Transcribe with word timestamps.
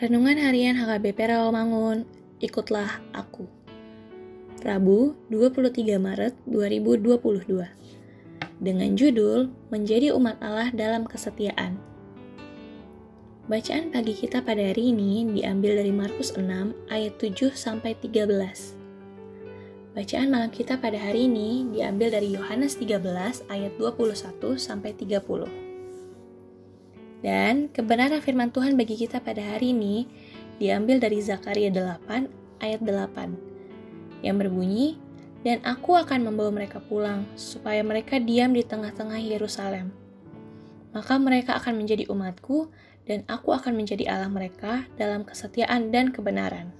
Renungan 0.00 0.40
Harian 0.40 0.80
HKBP 0.80 1.28
Rawamangun, 1.28 2.08
ikutlah 2.40 3.04
aku. 3.12 3.44
Rabu, 4.64 5.12
23 5.28 6.00
Maret 6.00 6.40
2022. 6.48 7.68
Dengan 8.64 8.96
judul 8.96 9.52
Menjadi 9.68 10.16
Umat 10.16 10.40
Allah 10.40 10.72
dalam 10.72 11.04
Kesetiaan. 11.04 11.76
Bacaan 13.44 13.92
pagi 13.92 14.16
kita 14.16 14.40
pada 14.40 14.72
hari 14.72 14.96
ini 14.96 15.36
diambil 15.36 15.84
dari 15.84 15.92
Markus 15.92 16.32
6 16.32 16.48
ayat 16.88 17.20
7 17.20 17.52
sampai 17.52 17.92
13. 17.92 18.32
Bacaan 19.92 20.28
malam 20.32 20.48
kita 20.48 20.80
pada 20.80 20.96
hari 20.96 21.28
ini 21.28 21.68
diambil 21.76 22.08
dari 22.08 22.32
Yohanes 22.32 22.80
13 22.80 23.04
ayat 23.52 23.76
21 23.76 24.56
sampai 24.56 24.96
30. 24.96 25.69
Dan 27.20 27.68
kebenaran 27.68 28.24
firman 28.24 28.48
Tuhan 28.48 28.80
bagi 28.80 28.96
kita 28.96 29.20
pada 29.20 29.44
hari 29.44 29.76
ini 29.76 30.08
diambil 30.56 30.96
dari 30.96 31.20
Zakaria 31.20 31.68
8 31.68 32.64
ayat 32.64 32.80
8 32.80 34.24
yang 34.24 34.36
berbunyi, 34.36 34.96
Dan 35.40 35.64
aku 35.64 35.96
akan 35.96 36.28
membawa 36.28 36.52
mereka 36.52 36.84
pulang 36.84 37.24
supaya 37.32 37.80
mereka 37.80 38.20
diam 38.20 38.52
di 38.52 38.60
tengah-tengah 38.60 39.16
Yerusalem. 39.24 39.88
Maka 40.92 41.16
mereka 41.16 41.56
akan 41.56 41.80
menjadi 41.80 42.12
umatku 42.12 42.68
dan 43.08 43.24
aku 43.24 43.56
akan 43.56 43.72
menjadi 43.72 44.04
Allah 44.12 44.28
mereka 44.28 44.84
dalam 45.00 45.24
kesetiaan 45.24 45.88
dan 45.88 46.12
kebenaran. 46.12 46.76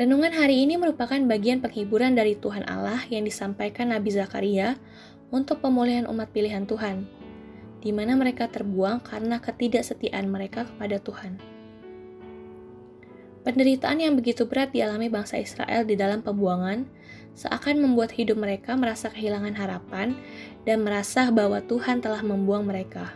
Renungan 0.00 0.32
hari 0.32 0.64
ini 0.64 0.80
merupakan 0.80 1.20
bagian 1.28 1.60
penghiburan 1.60 2.16
dari 2.16 2.40
Tuhan 2.40 2.64
Allah 2.64 3.04
yang 3.12 3.28
disampaikan 3.28 3.92
Nabi 3.92 4.16
Zakaria 4.16 4.80
untuk 5.28 5.60
pemulihan 5.60 6.08
umat 6.08 6.32
pilihan 6.32 6.64
Tuhan 6.64 7.17
di 7.78 7.94
mana 7.94 8.18
mereka 8.18 8.50
terbuang 8.50 9.02
karena 9.06 9.38
ketidaksetiaan 9.38 10.26
mereka 10.26 10.66
kepada 10.66 10.98
Tuhan. 10.98 11.38
Penderitaan 13.46 14.02
yang 14.02 14.18
begitu 14.18 14.44
berat 14.44 14.74
dialami 14.74 15.08
bangsa 15.08 15.40
Israel 15.40 15.86
di 15.86 15.96
dalam 15.96 16.20
pembuangan 16.20 16.84
seakan 17.38 17.78
membuat 17.80 18.12
hidup 18.18 18.34
mereka 18.34 18.74
merasa 18.74 19.08
kehilangan 19.08 19.54
harapan 19.54 20.18
dan 20.66 20.82
merasa 20.82 21.30
bahwa 21.30 21.62
Tuhan 21.62 22.02
telah 22.02 22.20
membuang 22.20 22.66
mereka. 22.66 23.14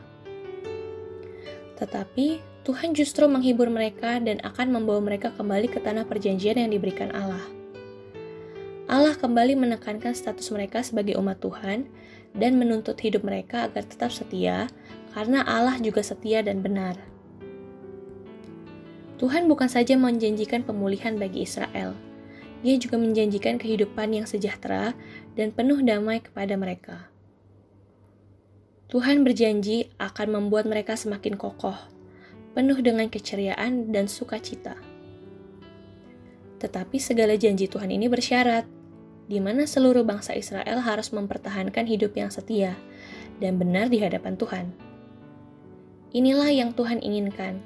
Tetapi 1.77 2.39
Tuhan 2.63 2.95
justru 2.95 3.27
menghibur 3.27 3.67
mereka 3.67 4.23
dan 4.23 4.39
akan 4.47 4.71
membawa 4.71 5.03
mereka 5.03 5.35
kembali 5.35 5.67
ke 5.67 5.83
tanah 5.83 6.07
perjanjian 6.07 6.55
yang 6.55 6.71
diberikan 6.71 7.11
Allah. 7.11 7.62
Kembali 9.23 9.55
menekankan 9.55 10.19
status 10.19 10.51
mereka 10.51 10.83
sebagai 10.83 11.15
umat 11.15 11.39
Tuhan 11.39 11.87
dan 12.35 12.59
menuntut 12.59 12.99
hidup 12.99 13.23
mereka 13.23 13.71
agar 13.71 13.87
tetap 13.87 14.11
setia, 14.11 14.67
karena 15.15 15.47
Allah 15.47 15.79
juga 15.79 16.03
setia 16.03 16.43
dan 16.43 16.59
benar. 16.59 16.99
Tuhan 19.23 19.47
bukan 19.47 19.71
saja 19.71 19.95
menjanjikan 19.95 20.67
pemulihan 20.67 21.15
bagi 21.15 21.47
Israel, 21.47 21.95
Dia 22.67 22.75
juga 22.83 22.99
menjanjikan 22.99 23.63
kehidupan 23.63 24.11
yang 24.11 24.27
sejahtera 24.27 24.95
dan 25.39 25.55
penuh 25.55 25.83
damai 25.87 26.19
kepada 26.19 26.59
mereka. 26.59 27.07
Tuhan 28.91 29.23
berjanji 29.23 29.91
akan 30.03 30.35
membuat 30.35 30.67
mereka 30.67 30.99
semakin 30.99 31.39
kokoh, 31.39 31.79
penuh 32.59 32.79
dengan 32.83 33.07
keceriaan 33.07 33.95
dan 33.95 34.11
sukacita. 34.11 34.75
Tetapi 36.59 36.99
segala 36.99 37.39
janji 37.39 37.71
Tuhan 37.71 37.91
ini 37.91 38.11
bersyarat 38.11 38.82
di 39.33 39.41
mana 39.41 39.65
seluruh 39.65 40.05
bangsa 40.05 40.37
Israel 40.37 40.85
harus 40.85 41.09
mempertahankan 41.09 41.89
hidup 41.89 42.13
yang 42.13 42.29
setia 42.29 42.77
dan 43.41 43.57
benar 43.57 43.89
di 43.89 43.97
hadapan 43.97 44.37
Tuhan. 44.37 44.69
Inilah 46.13 46.53
yang 46.53 46.77
Tuhan 46.77 47.01
inginkan, 47.01 47.65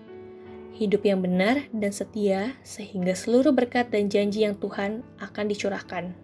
hidup 0.78 1.02
yang 1.02 1.18
benar 1.26 1.66
dan 1.74 1.90
setia, 1.90 2.54
sehingga 2.62 3.18
seluruh 3.18 3.50
berkat 3.50 3.90
dan 3.90 4.06
janji 4.06 4.46
yang 4.46 4.54
Tuhan 4.54 5.02
akan 5.18 5.44
dicurahkan. 5.50 6.14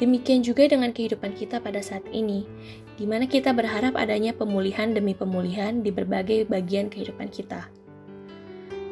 Demikian 0.00 0.40
juga 0.40 0.64
dengan 0.64 0.96
kehidupan 0.96 1.36
kita 1.36 1.60
pada 1.60 1.84
saat 1.84 2.08
ini, 2.08 2.48
di 2.96 3.04
mana 3.04 3.28
kita 3.28 3.52
berharap 3.52 3.92
adanya 4.00 4.32
pemulihan 4.32 4.96
demi 4.96 5.12
pemulihan 5.12 5.84
di 5.84 5.92
berbagai 5.92 6.48
bagian 6.48 6.88
kehidupan 6.88 7.28
kita. 7.28 7.68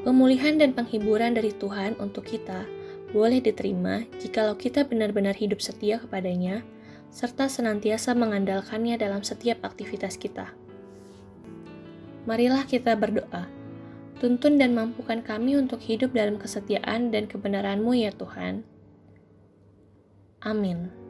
Pemulihan 0.04 0.60
dan 0.60 0.76
penghiburan 0.76 1.32
dari 1.32 1.56
Tuhan 1.56 1.96
untuk 1.96 2.28
kita 2.28 2.75
boleh 3.16 3.40
diterima 3.40 4.04
jikalau 4.20 4.60
kita 4.60 4.84
benar-benar 4.84 5.32
hidup 5.32 5.64
setia 5.64 5.96
kepadanya, 5.96 6.60
serta 7.08 7.48
senantiasa 7.48 8.12
mengandalkannya 8.12 9.00
dalam 9.00 9.24
setiap 9.24 9.64
aktivitas 9.64 10.20
kita. 10.20 10.52
Marilah 12.28 12.68
kita 12.68 12.92
berdoa. 12.92 13.48
Tuntun 14.20 14.60
dan 14.60 14.76
mampukan 14.76 15.24
kami 15.24 15.56
untuk 15.56 15.80
hidup 15.80 16.12
dalam 16.12 16.36
kesetiaan 16.36 17.08
dan 17.08 17.24
kebenaran-Mu 17.24 17.96
ya 17.96 18.12
Tuhan. 18.12 18.68
Amin. 20.44 21.05